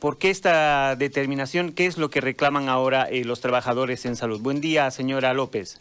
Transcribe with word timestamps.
¿Por 0.00 0.18
qué 0.18 0.30
esta 0.30 0.94
determinación? 0.94 1.72
¿Qué 1.72 1.86
es 1.86 1.98
lo 1.98 2.08
que 2.08 2.20
reclaman 2.20 2.68
ahora 2.68 3.08
eh, 3.10 3.24
los 3.24 3.40
trabajadores 3.40 4.06
en 4.06 4.14
salud? 4.14 4.40
Buen 4.40 4.60
día, 4.60 4.90
señora 4.92 5.32
López. 5.34 5.80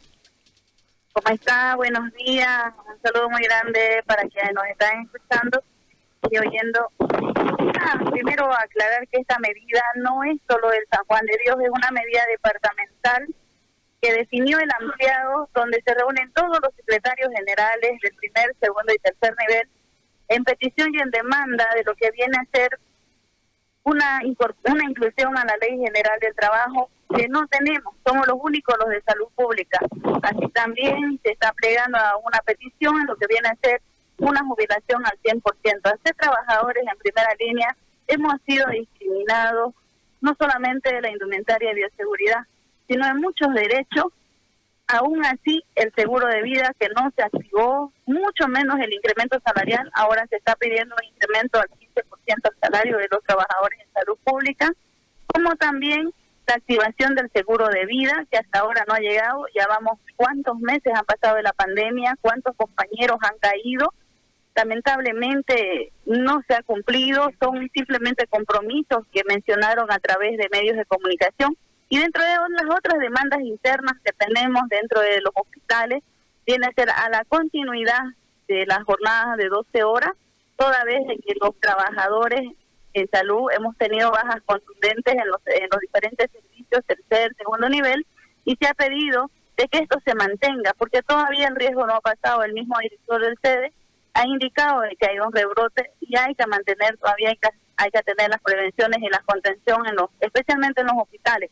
¿Cómo 1.14 1.36
está? 1.36 1.76
Buenos 1.76 2.12
días. 2.14 2.74
Un 2.88 3.00
saludo 3.04 3.30
muy 3.30 3.44
grande 3.44 4.02
para 4.08 4.24
quienes 4.24 4.54
nos 4.54 4.66
están 4.66 5.04
escuchando 5.04 5.62
y 6.32 6.38
oyendo. 6.40 6.92
Ah, 7.80 8.00
primero 8.12 8.52
aclarar 8.52 9.08
que 9.08 9.22
esta 9.22 9.38
medida 9.38 9.82
no 9.98 10.24
es 10.24 10.38
solo 10.50 10.70
del 10.70 10.86
San 10.92 11.06
Juan 11.06 11.26
de 11.28 11.38
Dios, 11.44 11.56
es 11.62 11.70
una 11.70 11.92
medida 11.92 12.22
departamental 12.32 13.28
que 14.02 14.14
definió 14.14 14.60
el 14.60 14.70
ampliado 14.80 15.48
donde 15.54 15.82
se 15.86 15.94
reúnen 15.94 16.32
todos 16.34 16.58
los 16.62 16.74
secretarios 16.76 17.30
generales 17.36 18.00
del 18.02 18.16
primer, 18.16 18.56
segundo 18.60 18.94
y 18.94 19.00
tercer 19.00 19.36
nivel 19.48 19.70
en 20.30 20.44
petición 20.44 20.94
y 20.94 21.00
en 21.00 21.12
demanda 21.12 21.68
de 21.76 21.84
lo 21.84 21.96
que 21.96 22.10
viene 22.12 22.38
a 22.38 22.58
ser 22.58 22.80
una, 23.88 24.20
una 24.66 24.84
inclusión 24.84 25.38
a 25.38 25.46
la 25.46 25.56
Ley 25.62 25.78
General 25.78 26.20
del 26.20 26.36
Trabajo 26.36 26.90
que 27.16 27.30
no 27.30 27.48
tenemos, 27.48 27.94
somos 28.06 28.28
los 28.28 28.38
únicos 28.42 28.76
los 28.80 28.90
de 28.90 29.02
salud 29.02 29.28
pública. 29.34 29.80
Así 30.24 30.46
también 30.54 31.18
se 31.24 31.32
está 31.32 31.54
plegando 31.54 31.98
a 31.98 32.18
una 32.18 32.40
petición 32.46 33.00
en 33.00 33.08
lo 33.08 33.16
que 33.16 33.28
viene 33.28 33.48
a 33.48 33.56
ser 33.56 33.82
una 34.18 34.42
jubilación 34.44 35.06
al 35.06 35.18
100%. 35.24 35.42
A 35.86 35.98
ser 36.04 36.16
trabajadores 36.16 36.84
en 36.86 36.98
primera 36.98 37.30
línea 37.40 37.78
hemos 38.08 38.34
sido 38.46 38.68
discriminados 38.72 39.74
no 40.20 40.36
solamente 40.38 40.94
de 40.94 41.02
la 41.02 41.12
indumentaria 41.12 41.70
de 41.70 41.76
bioseguridad, 41.76 42.42
sino 42.90 43.06
de 43.06 43.14
muchos 43.14 43.54
derechos 43.54 44.08
Aún 44.88 45.26
así, 45.26 45.62
el 45.76 45.92
seguro 45.96 46.28
de 46.28 46.42
vida 46.44 46.72
que 46.80 46.88
no 46.90 47.12
se 47.16 47.22
activó, 47.22 47.92
mucho 48.06 48.48
menos 48.48 48.80
el 48.80 48.94
incremento 48.94 49.38
salarial, 49.46 49.92
ahora 49.94 50.26
se 50.30 50.38
está 50.38 50.56
pidiendo 50.56 50.96
un 50.96 51.14
incremento 51.14 51.60
al 51.60 51.68
15% 51.68 52.36
al 52.44 52.58
salario 52.62 52.98
de 52.98 53.08
los 53.12 53.22
trabajadores 53.24 53.80
en 53.82 53.92
salud 53.92 54.18
pública, 54.24 54.72
como 55.26 55.56
también 55.58 56.10
la 56.48 56.56
activación 56.56 57.16
del 57.16 57.30
seguro 57.34 57.68
de 57.68 57.86
vida, 57.86 58.26
que 58.32 58.38
hasta 58.38 58.60
ahora 58.60 58.86
no 58.88 58.94
ha 58.94 59.00
llegado. 59.00 59.46
Ya 59.54 59.68
vamos 59.68 60.00
cuántos 60.16 60.58
meses 60.60 60.94
han 60.96 61.04
pasado 61.04 61.36
de 61.36 61.44
la 61.44 61.52
pandemia, 61.52 62.18
cuántos 62.22 62.56
compañeros 62.56 63.18
han 63.22 63.38
caído. 63.40 63.94
Lamentablemente 64.56 65.92
no 66.06 66.42
se 66.48 66.56
ha 66.56 66.64
cumplido, 66.64 67.30
son 67.42 67.70
simplemente 67.74 68.26
compromisos 68.28 69.06
que 69.12 69.22
mencionaron 69.28 69.92
a 69.92 70.00
través 70.00 70.38
de 70.38 70.48
medios 70.50 70.78
de 70.78 70.86
comunicación 70.86 71.58
y 71.90 72.00
dentro 72.00 72.24
de 72.24 72.30
las 72.30 72.78
otras 72.78 73.00
demandas 73.00 73.40
internas 73.42 73.94
que 74.04 74.12
tenemos 74.14 74.64
dentro 74.70 75.02
de 75.02 75.22
los 75.22 75.32
hospitales, 75.36 76.04
viene 76.46 76.68
a 76.68 76.74
ser 76.74 76.90
a 76.90 77.10
la 77.10 77.24
continuidad 77.26 78.02
de 78.48 78.66
las 78.66 78.84
jornadas 78.84 79.38
de 79.38 79.48
12 79.48 79.84
horas, 79.84 80.12
toda 80.58 80.84
vez 80.84 81.02
que 81.26 81.34
los 81.40 81.58
trabajadores 81.60 82.42
en 82.94 83.10
salud 83.10 83.50
hemos 83.56 83.78
tenido 83.78 84.12
bajas 84.12 84.42
contundentes 84.46 85.14
en 85.14 85.28
los, 85.28 85.42
en 85.46 85.68
los 85.72 85.80
diferentes 85.82 86.32
servicios, 86.32 86.86
tercer, 86.86 87.36
segundo 87.38 87.70
nivel, 87.70 88.06
y 88.44 88.56
se 88.60 88.68
ha 88.68 88.74
pedido 88.74 89.30
de 89.58 89.68
que 89.68 89.80
esto 89.80 89.98
se 90.06 90.16
mantenga, 90.16 90.74
porque 90.78 91.02
todavía 91.02 91.48
el 91.48 91.56
riesgo 91.56 91.86
no 91.86 91.96
ha 91.96 92.02
pasado. 92.02 92.44
El 92.44 92.54
mismo 92.54 92.78
director 92.80 93.22
del 93.22 93.38
sede 93.42 93.74
ha 94.14 94.26
indicado 94.26 94.82
que 95.00 95.10
hay 95.10 95.20
un 95.20 95.32
rebrote 95.32 95.92
y 96.00 96.18
hay 96.18 96.34
que 96.36 96.48
mantener, 96.48 96.98
todavía 96.98 97.30
hay 97.30 97.38
que, 97.38 97.50
hay 97.76 97.92
que 97.92 98.02
tener 98.04 98.30
las 98.30 98.42
prevenciones 98.42 99.00
y 99.02 99.10
la 99.10 99.22
contención, 99.26 99.86
en 99.88 99.96
los, 99.96 100.10
especialmente 100.20 100.82
en 100.82 100.88
los 100.88 100.98
hospitales. 100.98 101.52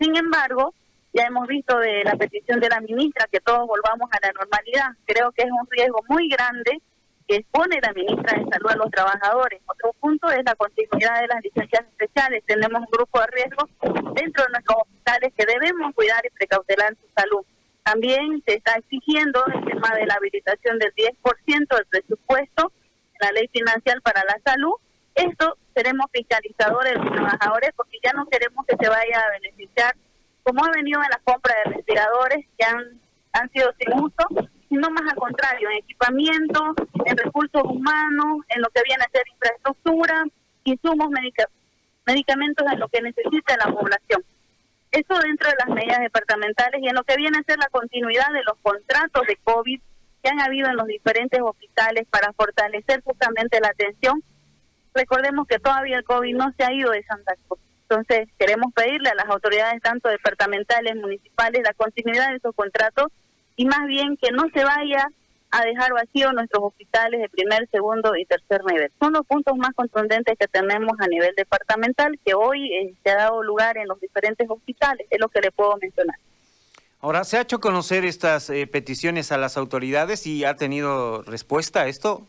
Sin 0.00 0.16
embargo, 0.16 0.74
ya 1.12 1.24
hemos 1.24 1.48
visto 1.48 1.78
de 1.78 2.04
la 2.04 2.14
petición 2.14 2.60
de 2.60 2.68
la 2.68 2.80
ministra 2.80 3.26
que 3.30 3.40
todos 3.40 3.66
volvamos 3.66 4.08
a 4.12 4.26
la 4.26 4.32
normalidad. 4.32 4.90
Creo 5.06 5.32
que 5.32 5.42
es 5.42 5.50
un 5.50 5.66
riesgo 5.70 6.00
muy 6.08 6.28
grande 6.28 6.80
que 7.26 7.36
expone 7.36 7.80
la 7.82 7.92
ministra 7.92 8.38
de 8.38 8.46
Salud 8.50 8.70
a 8.70 8.76
los 8.76 8.90
trabajadores. 8.90 9.60
Otro 9.66 9.92
punto 10.00 10.30
es 10.30 10.44
la 10.44 10.54
continuidad 10.54 11.20
de 11.20 11.26
las 11.26 11.42
licencias 11.42 11.84
especiales. 11.84 12.44
Tenemos 12.46 12.80
un 12.80 12.90
grupo 12.90 13.20
de 13.20 13.26
riesgo 13.26 13.68
dentro 14.14 14.44
de 14.44 14.50
nuestros 14.52 14.78
hospitales 14.82 15.32
que 15.36 15.46
debemos 15.46 15.94
cuidar 15.94 16.24
y 16.24 16.30
precautelar 16.30 16.94
su 16.94 17.06
salud. 17.14 17.44
También 17.82 18.42
se 18.46 18.54
está 18.54 18.74
exigiendo 18.74 19.44
el 19.46 19.64
tema 19.64 19.94
de 19.94 20.06
la 20.06 20.14
habilitación 20.14 20.78
del 20.78 20.94
10% 20.94 21.68
del 21.68 21.86
presupuesto, 21.86 22.72
la 23.20 23.32
ley 23.32 23.48
financiera 23.48 24.00
para 24.00 24.22
la 24.24 24.38
salud, 24.44 24.74
esto 25.18 25.58
seremos 25.74 26.06
fiscalizadores 26.12 26.94
de 26.94 26.98
los 26.98 27.12
trabajadores 27.12 27.70
porque 27.76 27.98
ya 28.02 28.12
no 28.12 28.26
queremos 28.26 28.64
que 28.66 28.76
se 28.76 28.88
vaya 28.88 29.20
a 29.20 29.40
beneficiar, 29.40 29.94
como 30.42 30.64
ha 30.64 30.70
venido 30.70 31.00
en 31.02 31.10
la 31.10 31.20
compra 31.24 31.54
de 31.64 31.74
respiradores 31.74 32.46
que 32.56 32.64
han, 32.64 33.00
han 33.32 33.50
sido 33.50 33.72
sin 33.78 33.92
uso, 34.00 34.48
sino 34.68 34.90
más 34.90 35.02
al 35.10 35.16
contrario, 35.16 35.70
en 35.70 35.78
equipamiento, 35.78 36.74
en 37.04 37.16
recursos 37.16 37.62
humanos, 37.64 38.42
en 38.48 38.62
lo 38.62 38.68
que 38.70 38.82
viene 38.84 39.04
a 39.04 39.10
ser 39.10 39.22
infraestructura, 39.28 40.24
insumos, 40.64 41.10
medicamentos 42.06 42.66
en 42.70 42.78
lo 42.78 42.88
que 42.88 43.02
necesita 43.02 43.56
la 43.56 43.72
población. 43.72 44.24
Eso 44.90 45.18
dentro 45.18 45.50
de 45.50 45.56
las 45.58 45.74
medidas 45.74 46.00
departamentales 46.00 46.80
y 46.82 46.88
en 46.88 46.94
lo 46.94 47.04
que 47.04 47.16
viene 47.16 47.38
a 47.38 47.42
ser 47.42 47.58
la 47.58 47.68
continuidad 47.68 48.32
de 48.32 48.42
los 48.44 48.56
contratos 48.62 49.26
de 49.26 49.36
COVID 49.44 49.80
que 50.22 50.28
han 50.28 50.40
habido 50.40 50.68
en 50.68 50.76
los 50.76 50.86
diferentes 50.86 51.40
hospitales 51.40 52.06
para 52.10 52.32
fortalecer 52.32 53.02
justamente 53.02 53.60
la 53.60 53.68
atención 53.68 54.22
recordemos 54.98 55.46
que 55.46 55.58
todavía 55.58 55.98
el 55.98 56.04
COVID 56.04 56.34
no 56.34 56.52
se 56.56 56.64
ha 56.64 56.72
ido 56.72 56.90
de 56.90 57.04
Santa 57.04 57.34
Cruz. 57.46 57.60
Entonces, 57.88 58.28
queremos 58.38 58.72
pedirle 58.74 59.08
a 59.08 59.14
las 59.14 59.26
autoridades, 59.26 59.80
tanto 59.80 60.08
departamentales, 60.08 60.96
municipales, 60.96 61.62
la 61.64 61.72
continuidad 61.72 62.30
de 62.30 62.36
esos 62.36 62.54
contratos 62.54 63.06
y 63.56 63.64
más 63.64 63.86
bien 63.86 64.16
que 64.16 64.30
no 64.30 64.44
se 64.52 64.62
vaya 64.62 65.08
a 65.50 65.64
dejar 65.64 65.92
vacío 65.94 66.32
nuestros 66.32 66.62
hospitales 66.62 67.20
de 67.20 67.28
primer, 67.30 67.66
segundo 67.70 68.14
y 68.16 68.26
tercer 68.26 68.62
nivel. 68.66 68.92
Son 68.98 69.12
los 69.12 69.26
puntos 69.26 69.56
más 69.56 69.70
contundentes 69.74 70.36
que 70.38 70.46
tenemos 70.48 70.92
a 70.98 71.06
nivel 71.06 71.32
departamental 71.34 72.18
que 72.24 72.34
hoy 72.34 72.70
eh, 72.70 72.94
se 73.02 73.10
ha 73.10 73.16
dado 73.16 73.42
lugar 73.42 73.78
en 73.78 73.88
los 73.88 73.98
diferentes 74.00 74.46
hospitales, 74.50 75.06
es 75.08 75.18
lo 75.18 75.28
que 75.28 75.40
le 75.40 75.50
puedo 75.50 75.76
mencionar. 75.80 76.16
Ahora, 77.00 77.24
¿se 77.24 77.38
ha 77.38 77.42
hecho 77.42 77.60
conocer 77.60 78.04
estas 78.04 78.50
eh, 78.50 78.66
peticiones 78.66 79.32
a 79.32 79.38
las 79.38 79.56
autoridades 79.56 80.26
y 80.26 80.44
ha 80.44 80.56
tenido 80.56 81.22
respuesta 81.22 81.82
a 81.82 81.88
esto? 81.88 82.26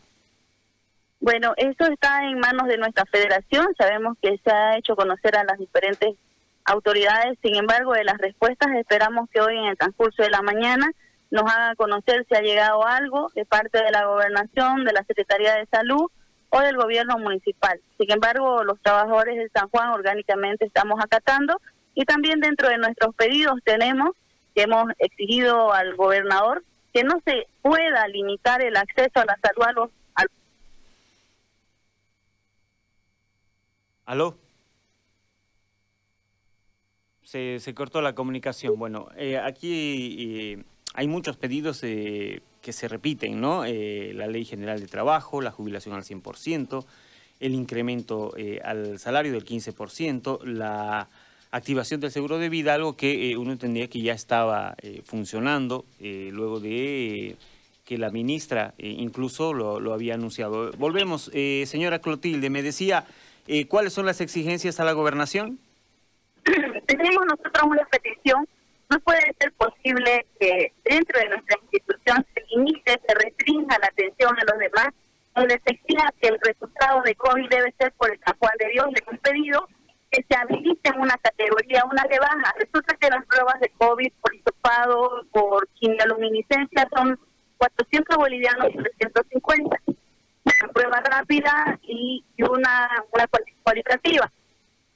Bueno, 1.20 1.52
esto 1.58 1.84
está 1.84 2.24
en 2.24 2.38
manos 2.38 2.66
de 2.66 2.78
nuestra 2.78 3.04
federación. 3.04 3.66
Sabemos 3.76 4.16
que 4.22 4.40
se 4.42 4.50
ha 4.50 4.78
hecho 4.78 4.96
conocer 4.96 5.36
a 5.36 5.44
las 5.44 5.58
diferentes 5.58 6.16
autoridades. 6.64 7.38
Sin 7.42 7.56
embargo, 7.56 7.92
de 7.92 8.04
las 8.04 8.16
respuestas 8.16 8.70
esperamos 8.74 9.28
que 9.30 9.42
hoy 9.42 9.58
en 9.58 9.66
el 9.66 9.76
transcurso 9.76 10.22
de 10.22 10.30
la 10.30 10.40
mañana 10.40 10.90
nos 11.30 11.42
haga 11.42 11.74
conocer 11.76 12.24
si 12.26 12.34
ha 12.34 12.40
llegado 12.40 12.86
algo 12.86 13.30
de 13.34 13.44
parte 13.44 13.82
de 13.82 13.90
la 13.90 14.06
gobernación, 14.06 14.86
de 14.86 14.94
la 14.94 15.04
Secretaría 15.04 15.56
de 15.56 15.66
Salud 15.66 16.10
o 16.48 16.60
del 16.60 16.78
gobierno 16.78 17.18
municipal. 17.18 17.78
Sin 17.98 18.10
embargo, 18.10 18.64
los 18.64 18.80
trabajadores 18.80 19.36
de 19.36 19.50
San 19.50 19.68
Juan 19.68 19.90
orgánicamente 19.90 20.64
estamos 20.64 20.98
acatando 21.04 21.60
y 21.94 22.06
también 22.06 22.40
dentro 22.40 22.70
de 22.70 22.78
nuestros 22.78 23.14
pedidos 23.14 23.60
tenemos 23.64 24.10
que 24.54 24.62
hemos 24.62 24.86
exigido 24.98 25.72
al 25.72 25.94
gobernador 25.96 26.64
que 26.94 27.04
no 27.04 27.20
se 27.26 27.46
pueda 27.60 28.08
limitar 28.08 28.62
el 28.62 28.76
acceso 28.76 29.20
a 29.20 29.26
la 29.26 29.38
salud 29.42 29.64
a 29.68 29.72
los 29.72 29.90
¿Aló? 34.06 34.38
Se, 37.30 37.74
cortó 37.76 38.02
la 38.02 38.16
comunicación. 38.16 38.76
Bueno, 38.76 39.06
eh, 39.16 39.38
aquí 39.38 40.16
eh, 40.18 40.64
hay 40.94 41.06
muchos 41.06 41.36
pedidos 41.36 41.78
eh, 41.84 42.42
que 42.60 42.72
se 42.72 42.88
repiten, 42.88 43.40
¿no? 43.40 43.64
la 43.64 44.26
Ley 44.26 44.44
General 44.44 44.80
de 44.80 44.88
Trabajo, 44.88 45.40
la 45.40 45.52
jubilación 45.52 45.94
al 45.94 46.02
100%, 46.02 46.84
el 47.38 47.54
incremento 47.54 48.34
al 48.64 48.98
salario 48.98 49.30
del 49.30 49.44
15%, 49.44 50.42
la 50.42 51.08
activación 51.52 52.00
del 52.00 52.10
seguro 52.10 52.38
de 52.38 52.48
vida, 52.48 52.74
algo 52.74 52.96
que 52.96 53.36
uno 53.36 53.52
entendía 53.52 53.86
que 53.86 54.02
ya 54.02 54.12
estaba 54.12 54.74
funcionando 55.04 55.84
luego 56.00 56.58
de 56.58 57.36
que 57.84 57.96
la 57.96 58.10
ministra 58.10 58.74
incluso 58.78 59.54
lo, 59.54 59.78
lo, 59.78 59.94
había 59.94 60.14
anunciado. 60.14 60.72
Volvemos, 60.72 61.30
señora 61.64 62.00
Clotilde, 62.00 62.50
me 62.50 62.62
decía... 62.64 63.06
Eh, 63.52 63.66
¿Cuáles 63.66 63.92
son 63.92 64.06
las 64.06 64.20
exigencias 64.20 64.78
a 64.78 64.84
la 64.84 64.92
gobernación? 64.92 65.58
Tenemos 66.86 67.26
nosotros 67.26 67.64
una 67.64 67.84
petición. 67.86 68.46
No 68.88 69.00
puede 69.00 69.34
ser 69.40 69.52
posible 69.54 70.24
que 70.38 70.72
dentro 70.84 71.18
de 71.18 71.30
nuestra 71.30 71.58
institución 71.60 72.24
se 72.32 72.44
limite, 72.54 72.92
se 73.04 73.12
restrinja 73.12 73.76
la 73.80 73.88
atención 73.88 74.36
a 74.38 74.44
los 74.44 74.56
demás, 74.56 74.94
donde 75.34 75.60
se 75.66 75.74
exija 75.74 76.14
que 76.20 76.28
el 76.28 76.38
resultado 76.40 77.02
de 77.02 77.16
COVID 77.16 77.48
debe 77.48 77.74
ser 77.76 77.90
por 77.98 78.12
el 78.12 78.20
San 78.20 78.36
de 78.56 78.68
Dios. 78.68 78.86
Le 78.86 79.02
hemos 79.04 79.20
pedido 79.20 79.68
que 80.12 80.24
se 80.28 80.36
habilite 80.36 80.92
una 80.96 81.16
categoría, 81.20 81.84
una 81.90 82.04
rebaja. 82.04 82.54
Resulta 82.56 82.94
que 83.00 83.10
las 83.10 83.26
pruebas 83.26 83.58
de 83.58 83.72
COVID 83.78 84.12
por 84.20 84.32
hisopado, 84.32 85.26
por 85.32 85.66
quimioluminiscencia 85.74 86.88
son 86.94 87.18
400 87.58 88.16
bolivianos 88.16 88.68
y 88.68 88.78
350 88.78 89.76
prueba 90.68 91.00
rápida 91.00 91.78
y 91.82 92.24
una, 92.38 92.88
una 93.12 93.26
cualitativa. 93.62 94.30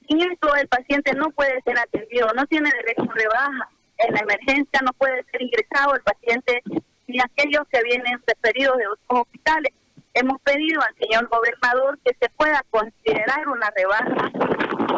Sin 0.07 0.21
eso 0.21 0.55
el 0.55 0.67
paciente 0.67 1.13
no 1.13 1.29
puede 1.31 1.61
ser 1.61 1.77
atendido, 1.79 2.27
no 2.35 2.45
tiene 2.45 2.69
derecho 2.71 3.09
a 3.09 3.13
rebaja. 3.13 3.69
En 3.97 4.13
la 4.13 4.19
emergencia 4.19 4.81
no 4.83 4.91
puede 4.93 5.23
ser 5.31 5.41
ingresado 5.41 5.95
el 5.95 6.01
paciente 6.01 6.61
ni 7.07 7.19
aquellos 7.19 7.67
que 7.71 7.81
vienen 7.83 8.21
referidos 8.27 8.77
de 8.77 8.87
otros 8.87 9.21
hospitales. 9.21 9.73
Hemos 10.13 10.41
pedido 10.41 10.81
al 10.81 10.95
señor 10.95 11.27
gobernador 11.27 11.99
que 12.03 12.15
se 12.19 12.29
pueda 12.29 12.63
considerar 12.69 13.47
una 13.47 13.69
rebaja 13.75 14.31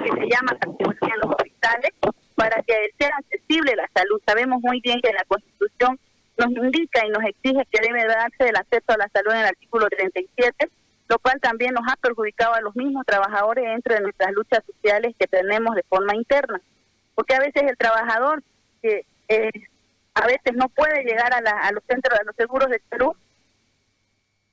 que 0.03 0.09
se 0.09 0.29
llama 0.29 0.57
la 0.59 1.07
en 1.07 1.19
los 1.19 1.31
hospitales 1.31 1.91
para 2.35 2.61
que 2.63 2.73
sea 2.99 3.11
accesible 3.17 3.75
la 3.75 3.89
salud. 3.95 4.21
Sabemos 4.25 4.59
muy 4.61 4.79
bien 4.81 5.01
que 5.01 5.11
la 5.11 5.23
Constitución 5.25 5.99
nos 6.37 6.49
indica 6.51 7.05
y 7.05 7.09
nos 7.09 7.23
exige 7.23 7.65
que 7.71 7.81
debe 7.81 8.05
darse 8.05 8.49
el 8.49 8.55
acceso 8.55 8.85
a 8.87 8.97
la 8.97 9.09
salud 9.09 9.31
en 9.31 9.39
el 9.39 9.45
artículo 9.45 9.87
37, 9.87 10.69
lo 11.09 11.19
cual 11.19 11.39
también 11.41 11.73
nos 11.73 11.83
ha 11.91 11.95
perjudicado 11.95 12.53
a 12.53 12.61
los 12.61 12.75
mismos 12.75 13.05
trabajadores 13.05 13.65
dentro 13.65 13.95
de 13.95 14.01
nuestras 14.01 14.31
luchas 14.33 14.63
sociales 14.65 15.15
que 15.17 15.27
tenemos 15.27 15.75
de 15.75 15.83
forma 15.83 16.15
interna. 16.15 16.61
Porque 17.15 17.35
a 17.35 17.39
veces 17.39 17.63
el 17.63 17.77
trabajador 17.77 18.43
que 18.81 19.05
eh, 19.29 19.51
a 20.13 20.27
veces 20.27 20.53
no 20.55 20.69
puede 20.69 21.03
llegar 21.03 21.33
a, 21.33 21.37
a 21.37 21.71
los 21.71 21.83
centros 21.87 22.17
de 22.19 22.25
los 22.25 22.35
seguros 22.35 22.69
de 22.69 22.81
salud 22.89 23.15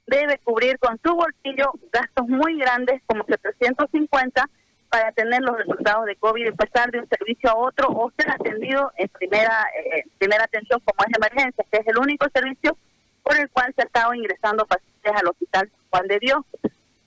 debe 0.07 0.39
cubrir 0.39 0.79
con 0.79 0.99
su 1.03 1.15
bolsillo 1.15 1.73
gastos 1.93 2.29
muy 2.29 2.59
grandes 2.59 3.01
como 3.07 3.25
750 3.25 4.49
para 4.95 5.11
tener 5.11 5.43
los 5.43 5.59
resultados 5.59 6.07
de 6.07 6.15
COVID 6.15 6.47
y 6.47 6.53
pasar 6.53 6.93
de 6.93 7.01
un 7.01 7.09
servicio 7.09 7.51
a 7.51 7.57
otro 7.57 7.89
o 7.89 8.13
ser 8.17 8.31
atendido 8.31 8.93
en 8.97 9.09
primera 9.09 9.67
eh, 9.77 10.05
primera 10.19 10.45
atención 10.45 10.79
como 10.85 11.05
es 11.05 11.17
emergencia, 11.19 11.65
que 11.69 11.79
es 11.79 11.87
el 11.89 11.99
único 11.99 12.29
servicio 12.33 12.79
por 13.25 13.37
el 13.37 13.51
cual 13.51 13.73
se 13.75 13.83
ha 13.83 13.87
estado 13.87 14.15
ingresando 14.15 14.65
pacientes 14.67 15.13
al 15.17 15.27
hospital 15.27 15.69
Juan 15.91 16.07
de 16.07 16.21
Dios. 16.21 16.45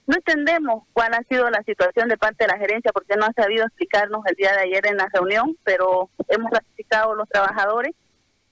No 0.06 0.18
entendemos 0.18 0.84
cuál 0.92 1.14
ha 1.14 1.24
sido 1.30 1.50
la 1.50 1.64
situación 1.64 2.10
de 2.10 2.18
parte 2.18 2.44
de 2.44 2.52
la 2.52 2.58
gerencia 2.58 2.92
porque 2.92 3.16
no 3.16 3.26
ha 3.26 3.32
sabido 3.32 3.66
explicarnos 3.66 4.26
el 4.26 4.36
día 4.36 4.52
de 4.52 4.64
ayer 4.64 4.86
en 4.86 4.98
la 4.98 5.08
reunión, 5.14 5.56
pero 5.64 6.10
hemos 6.28 6.52
ratificado 6.52 7.16
los 7.16 7.30
trabajadores 7.30 7.96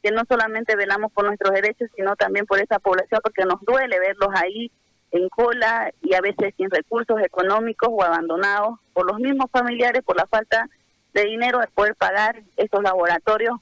que 0.01 0.11
no 0.11 0.21
solamente 0.29 0.77
velamos 0.77 1.11
por 1.11 1.25
nuestros 1.25 1.53
derechos, 1.53 1.89
sino 1.97 2.15
también 2.15 2.45
por 2.45 2.61
esa 2.61 2.79
población, 2.79 3.19
porque 3.21 3.43
nos 3.43 3.59
duele 3.65 3.99
verlos 3.99 4.29
ahí 4.33 4.71
en 5.11 5.29
cola 5.29 5.91
y 6.01 6.13
a 6.15 6.21
veces 6.21 6.53
sin 6.57 6.69
recursos 6.69 7.21
económicos 7.21 7.89
o 7.91 8.03
abandonados 8.03 8.79
por 8.93 9.05
los 9.05 9.19
mismos 9.19 9.49
familiares 9.51 10.03
por 10.03 10.17
la 10.17 10.27
falta 10.27 10.69
de 11.13 11.23
dinero 11.23 11.59
de 11.59 11.67
poder 11.67 11.95
pagar 11.95 12.41
estos 12.57 12.83
laboratorios 12.83 13.59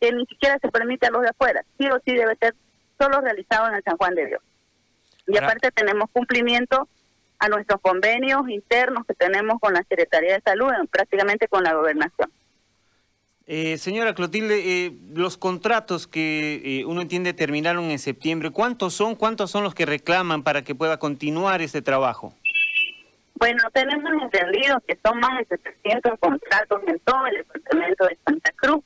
que 0.00 0.12
ni 0.12 0.24
siquiera 0.26 0.58
se 0.60 0.68
permite 0.68 1.06
a 1.06 1.10
los 1.10 1.22
de 1.22 1.30
afuera. 1.30 1.64
Sí 1.78 1.88
o 1.88 1.98
sí 2.04 2.14
debe 2.14 2.36
ser 2.36 2.54
solo 2.98 3.20
realizado 3.20 3.68
en 3.68 3.74
el 3.74 3.82
San 3.82 3.96
Juan 3.96 4.14
de 4.14 4.26
Dios. 4.26 4.42
Y 5.26 5.36
aparte 5.36 5.70
tenemos 5.72 6.10
cumplimiento 6.12 6.88
a 7.38 7.48
nuestros 7.48 7.80
convenios 7.80 8.48
internos 8.48 9.04
que 9.06 9.14
tenemos 9.14 9.58
con 9.60 9.72
la 9.74 9.82
Secretaría 9.88 10.34
de 10.34 10.42
Salud, 10.42 10.70
prácticamente 10.90 11.48
con 11.48 11.64
la 11.64 11.74
gobernación. 11.74 12.30
Eh, 13.46 13.76
señora 13.76 14.14
Clotilde, 14.14 14.86
eh, 14.86 14.92
los 15.12 15.36
contratos 15.36 16.06
que 16.06 16.62
eh, 16.64 16.84
uno 16.86 17.02
entiende 17.02 17.34
terminaron 17.34 17.90
en 17.90 17.98
septiembre, 17.98 18.50
¿cuántos 18.50 18.94
son? 18.94 19.16
¿Cuántos 19.16 19.50
son 19.50 19.64
los 19.64 19.74
que 19.74 19.84
reclaman 19.84 20.42
para 20.42 20.62
que 20.62 20.74
pueda 20.74 20.98
continuar 20.98 21.60
este 21.60 21.82
trabajo? 21.82 22.34
Bueno, 23.34 23.62
tenemos 23.74 24.10
entendido 24.22 24.80
que 24.88 24.98
son 25.04 25.20
más 25.20 25.36
de 25.40 25.58
700 25.58 26.18
contratos 26.20 26.80
en 26.86 26.98
todo 27.00 27.26
el 27.26 27.36
departamento 27.36 28.06
de 28.06 28.18
Santa 28.24 28.52
Cruz. 28.56 28.82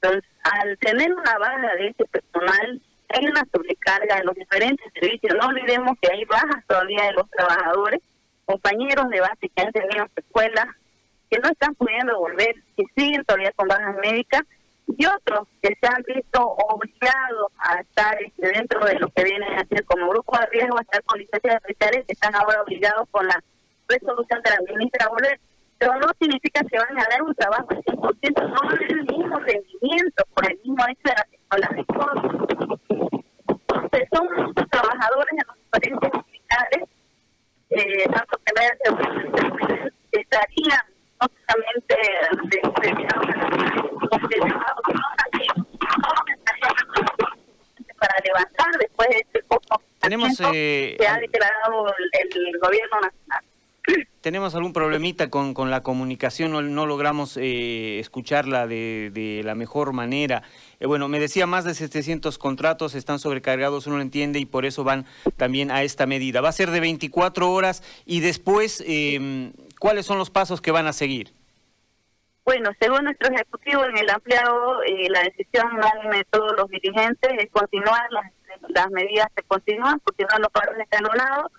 Entonces, 0.00 0.30
al 0.44 0.78
tener 0.78 1.12
una 1.12 1.38
baja 1.38 1.74
de 1.76 1.88
ese 1.88 2.04
personal, 2.04 2.80
hay 3.08 3.26
una 3.26 3.44
sobrecarga 3.52 4.18
en 4.18 4.26
los 4.26 4.36
diferentes 4.36 4.86
servicios. 4.94 5.34
No 5.40 5.48
olvidemos 5.48 5.96
que 6.00 6.12
hay 6.12 6.24
bajas 6.26 6.64
todavía 6.68 7.06
de 7.06 7.12
los 7.14 7.28
trabajadores, 7.30 8.00
compañeros 8.44 9.08
de 9.10 9.20
base 9.20 9.48
que 9.48 9.62
han 9.62 9.72
tenido 9.72 10.06
escuelas 10.14 10.66
que 11.32 11.38
no 11.38 11.48
están 11.48 11.74
pudiendo 11.76 12.18
volver, 12.18 12.54
que 12.76 12.84
siguen 12.94 13.24
todavía 13.24 13.52
con 13.52 13.66
bajas 13.66 13.96
médicas, 14.02 14.42
y 14.86 15.06
otros 15.06 15.48
que 15.62 15.74
se 15.80 15.86
han 15.86 16.02
visto 16.06 16.42
obligados 16.42 17.50
a 17.56 17.80
estar 17.80 18.22
este, 18.22 18.48
dentro 18.48 18.84
de 18.84 18.98
lo 18.98 19.08
que 19.08 19.24
vienen 19.24 19.58
a 19.58 19.64
ser 19.64 19.82
como 19.86 20.10
grupo 20.10 20.38
de 20.38 20.46
riesgo, 20.46 20.76
a 20.76 20.82
estar 20.82 21.02
con 21.04 21.18
licencias 21.18 21.54
especiales, 21.54 22.04
que 22.06 22.12
están 22.12 22.34
ahora 22.34 22.60
obligados 22.60 23.08
con 23.10 23.26
la 23.26 23.42
resolución 23.88 24.42
de 24.42 24.50
la 24.50 24.74
ministra 24.74 25.06
a 25.06 25.08
volver. 25.08 25.40
Pero 25.78 25.96
no 25.96 26.08
significa 26.20 26.60
que 26.70 26.78
van 26.78 26.98
a 26.98 27.06
dar 27.08 27.22
un 27.22 27.34
trabajo 27.34 27.66
al 27.70 27.82
100%, 27.82 28.48
no 28.48 28.68
van 28.68 28.82
el 28.82 29.04
mismo 29.04 29.38
rendimiento 29.38 30.24
por 30.34 30.50
el 30.50 30.58
mismo 30.62 30.84
hecho 30.86 31.08
de 31.08 31.14
la 31.58 31.68
Entonces, 33.48 34.08
son 34.12 34.54
trabajadores 34.68 35.32
en 35.32 35.46
los 35.46 35.56
diferentes 35.56 36.10
hospitales, 36.12 36.88
eh, 37.70 38.04
tanto 38.12 38.38
que 38.44 38.52
estarían 40.20 40.92
para 47.98 48.14
levantar 48.24 48.70
después 48.80 49.08
de 49.08 49.16
este 49.18 49.42
poco 49.44 49.82
Tenemos, 50.00 50.21
eh, 50.40 50.96
que 50.98 51.06
ha 51.06 51.18
declarado 51.18 51.86
el, 52.12 52.58
gobierno 52.58 53.00
nacional. 53.00 53.44
Tenemos 54.20 54.54
algún 54.54 54.72
problemita 54.72 55.30
con, 55.30 55.54
con 55.54 55.70
la 55.70 55.82
comunicación, 55.82 56.52
no, 56.52 56.62
no 56.62 56.86
logramos 56.86 57.36
eh, 57.36 57.98
escucharla 57.98 58.66
de, 58.66 59.10
de, 59.12 59.42
la 59.44 59.54
mejor 59.54 59.92
manera. 59.92 60.42
Eh, 60.78 60.86
bueno, 60.86 61.08
me 61.08 61.18
decía, 61.18 61.46
más 61.46 61.64
de 61.64 61.74
700 61.74 62.38
contratos 62.38 62.94
están 62.94 63.18
sobrecargados, 63.18 63.86
uno 63.86 63.96
lo 63.96 64.02
entiende, 64.02 64.38
y 64.38 64.46
por 64.46 64.64
eso 64.64 64.84
van 64.84 65.06
también 65.36 65.70
a 65.70 65.82
esta 65.82 66.06
medida. 66.06 66.40
Va 66.40 66.50
a 66.50 66.52
ser 66.52 66.70
de 66.70 66.80
24 66.80 67.50
horas 67.50 67.82
y 68.06 68.20
después, 68.20 68.84
eh, 68.86 69.52
¿cuáles 69.80 70.06
son 70.06 70.18
los 70.18 70.30
pasos 70.30 70.60
que 70.60 70.70
van 70.70 70.86
a 70.86 70.92
seguir? 70.92 71.32
Bueno, 72.44 72.70
según 72.80 73.04
nuestro 73.04 73.32
ejecutivo 73.32 73.84
en 73.84 73.96
el 73.98 74.10
ampliado, 74.10 74.82
eh, 74.82 75.08
la 75.10 75.22
decisión 75.22 75.80
de 76.10 76.24
todos 76.24 76.52
los 76.56 76.68
dirigentes 76.70 77.30
es 77.38 77.50
continuar, 77.52 78.02
las, 78.10 78.32
las 78.74 78.90
medidas 78.90 79.28
se 79.34 79.42
continúan, 79.42 79.98
continuar 80.00 80.40
los 80.40 80.50
paros 80.50 80.76
escalonados 80.78 81.52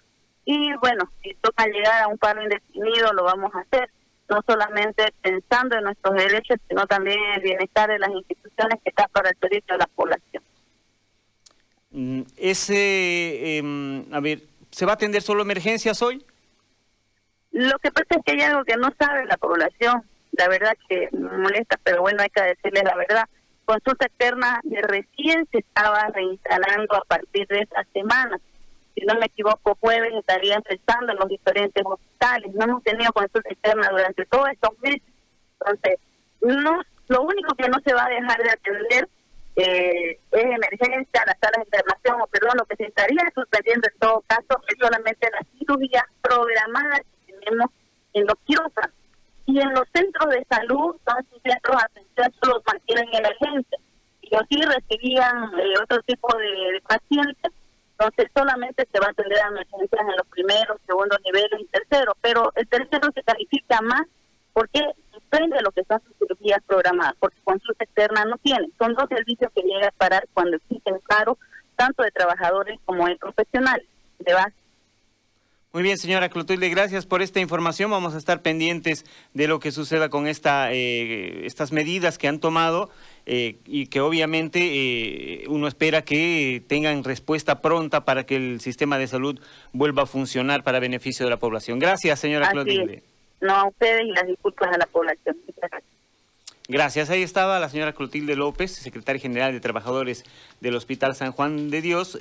y 0.46 0.74
bueno, 0.76 1.10
si 1.22 1.34
toca 1.36 1.66
llegar 1.68 2.04
a 2.04 2.08
un 2.08 2.18
paro 2.18 2.44
indefinido 2.44 3.14
lo 3.14 3.24
vamos 3.24 3.54
a 3.56 3.60
hacer, 3.60 3.90
no 4.30 4.42
solamente 4.46 5.14
pensando 5.22 5.78
en 5.78 5.86
nuestros 5.86 6.16
derechos, 6.16 6.58
sino 6.68 6.86
también 6.88 7.20
en 7.20 7.34
el 7.36 7.42
bienestar 7.42 7.90
de 7.90 8.00
las 8.00 8.10
instituciones 8.10 8.80
que 8.84 8.90
están 8.90 9.08
para 9.12 9.30
el 9.30 9.38
servicio 9.38 9.74
de 9.74 9.78
la 9.78 9.88
población. 9.88 10.44
Mm, 11.92 12.22
ese, 12.38 13.58
em, 13.58 14.14
a 14.14 14.20
ver, 14.20 14.42
¿se 14.72 14.86
va 14.86 14.94
a 14.94 14.96
atender 14.96 15.22
solo 15.22 15.44
emergencias 15.44 16.02
hoy? 16.02 16.26
Lo 17.52 17.78
que 17.80 17.92
pasa 17.92 18.08
es 18.10 18.26
que 18.26 18.32
hay 18.32 18.42
algo 18.42 18.64
que 18.64 18.76
no 18.78 18.92
sabe 18.98 19.26
la 19.26 19.38
población 19.38 20.04
la 20.34 20.48
verdad 20.48 20.76
que 20.90 21.10
me 21.12 21.38
molesta, 21.38 21.80
pero 21.84 22.02
bueno, 22.02 22.22
hay 22.22 22.30
que 22.30 22.42
decirle 22.42 22.82
la 22.84 22.96
verdad. 22.96 23.30
Consulta 23.66 24.06
externa 24.06 24.60
de 24.64 24.82
recién 24.82 25.48
se 25.52 25.60
estaba 25.60 26.10
reinstalando 26.14 26.96
a 26.96 27.06
partir 27.06 27.48
de 27.48 27.60
esta 27.60 27.86
semana. 27.94 28.40
Si 28.94 29.06
no 29.06 29.16
me 29.16 29.28
equivoco, 29.28 29.78
jueves 29.80 30.14
estaría 30.14 30.56
empezando 30.56 31.14
en 31.14 31.20
los 31.20 31.30
diferentes 31.30 31.84
hospitales. 31.86 32.54
No 32.54 32.66
hemos 32.66 32.84
tenido 32.84 33.12
consulta 33.14 33.50
externa 33.50 33.90
durante 33.90 34.26
todos 34.26 34.50
estos 34.50 34.78
meses. 34.80 35.02
Entonces, 35.60 36.00
no, 36.42 36.82
lo 37.08 37.22
único 37.22 37.56
que 37.56 37.70
no 37.70 37.80
se 37.86 37.94
va 37.94 38.06
a 38.06 38.10
dejar 38.10 38.44
de 38.44 38.52
atender 38.52 39.10
eh, 39.56 40.20
es 40.32 40.44
emergencia, 40.44 41.24
las 41.26 41.38
salas 41.40 41.58
de 41.58 41.66
internación, 41.66 42.22
o 42.22 42.28
perdón, 42.28 42.58
lo 42.58 42.66
que 42.66 42.76
se 42.76 42.86
estaría 42.86 43.32
suspendiendo 43.34 43.88
en 43.92 44.00
todo 44.00 44.24
caso 44.28 44.62
es 44.68 44.76
solamente 44.80 45.30
las 45.32 45.48
cirugías 45.58 46.04
programadas 46.22 47.02
que 47.26 47.34
tenemos 47.34 47.70
en 48.14 48.26
los 48.26 48.36
quirófanos 48.46 49.03
y 49.46 49.60
en 49.60 49.74
los 49.74 49.84
centros 49.94 50.30
de 50.30 50.46
salud 50.50 50.96
son 51.06 51.28
centros 51.44 51.78
de 51.78 51.84
atención 51.84 52.34
solo 52.42 52.64
mantienen 52.66 53.08
emergencia 53.14 53.78
y 54.22 54.36
así 54.36 54.62
recibían 54.62 55.52
eh, 55.60 55.74
otro 55.82 56.02
tipo 56.04 56.28
de, 56.38 56.82
pacientes 56.88 57.52
entonces 58.00 58.32
solamente 58.36 58.88
se 58.92 59.00
va 59.00 59.08
a 59.08 59.12
atender 59.12 59.40
a 59.40 59.48
emergencias 59.48 60.02
en 60.02 60.18
los 60.18 60.28
primeros, 60.28 60.78
segundos 60.86 61.20
niveles 61.24 61.62
y 61.62 61.66
terceros, 61.68 62.16
pero 62.22 62.52
el 62.56 62.68
tercero 62.68 63.10
se 63.14 63.24
califica 63.24 63.82
más 63.82 64.02
porque 64.52 64.82
depende 65.14 65.58
de 65.58 65.64
lo 65.64 65.72
que 65.72 65.84
son 65.84 66.02
sus 66.02 66.18
cirugías 66.18 66.60
programadas, 66.66 67.16
porque 67.20 67.38
consulta 67.44 67.84
externa 67.84 68.26
no 68.26 68.38
tiene. 68.38 68.70
Son 68.78 68.94
dos 68.94 69.08
servicios 69.10 69.52
que 69.56 69.62
llegan 69.62 69.86
a 69.86 69.92
parar 69.92 70.28
cuando 70.34 70.58
existen 70.58 71.00
paro, 71.08 71.38
tanto 71.76 72.04
de 72.04 72.12
trabajadores 72.12 72.80
como 72.86 73.08
de 73.08 73.16
profesionales 73.16 73.88
de 74.20 74.34
base. 74.34 74.56
Muy 75.74 75.82
bien, 75.82 75.98
señora 75.98 76.30
Clotilde, 76.30 76.70
gracias 76.70 77.08
por 77.08 77.24
esta 77.24 77.40
información. 77.40 77.90
Vamos 77.90 78.14
a 78.14 78.20
estar 78.20 78.44
pendientes 78.44 79.06
de 79.34 79.48
lo 79.48 79.60
que 79.60 79.72
suceda 79.72 80.10
con 80.10 80.28
esta, 80.28 80.72
eh, 80.72 81.48
estas 81.48 81.72
medidas 81.72 82.20
que 82.20 82.28
han 82.28 82.40
tomado 82.40 82.92
eh, 83.26 83.56
y 83.66 83.88
que 83.88 84.00
obviamente 84.00 84.60
eh, 84.62 85.46
uno 85.48 85.68
espera 85.68 86.04
que 86.04 86.62
tengan 86.68 87.04
respuesta 87.04 87.60
pronta 87.60 88.06
para 88.06 88.24
que 88.24 88.36
el 88.36 88.62
sistema 88.62 89.00
de 89.00 89.08
salud 89.08 89.40
vuelva 89.72 90.04
a 90.04 90.06
funcionar 90.06 90.64
para 90.64 90.80
beneficio 90.80 91.26
de 91.26 91.32
la 91.32 91.38
población. 91.38 91.80
Gracias, 91.80 92.20
señora 92.20 92.52
Clotilde. 92.52 93.02
No 93.42 93.56
a 93.56 93.68
ustedes 93.68 94.04
y 94.06 94.12
las 94.12 94.28
disculpas 94.28 94.76
a 94.76 94.78
la 94.78 94.86
población. 94.86 95.38
Gracias. 96.70 97.10
Ahí 97.10 97.24
estaba 97.24 97.60
la 97.60 97.68
señora 97.68 97.92
Clotilde 97.92 98.38
López, 98.38 98.72
secretaria 98.72 99.22
general 99.22 99.52
de 99.52 99.60
Trabajadores 99.60 100.24
del 100.62 100.76
Hospital 100.76 101.14
San 101.14 101.34
Juan 101.34 101.70
de 101.70 101.82
Dios. 101.82 102.18